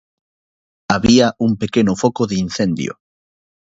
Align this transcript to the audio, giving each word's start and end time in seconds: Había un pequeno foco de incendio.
Había 0.93 1.27
un 1.45 1.51
pequeno 1.61 1.93
foco 2.01 2.23
de 2.29 2.35
incendio. 2.45 2.93